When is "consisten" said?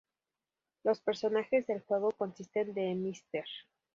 2.13-2.73